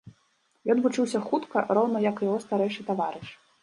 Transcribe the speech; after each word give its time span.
Ён 0.75 0.81
вучыўся 0.85 1.23
хутка, 1.27 1.57
роўна 1.81 2.05
як 2.09 2.15
і 2.27 2.33
яго 2.33 2.43
старэйшы 2.49 2.81
таварыш. 2.93 3.29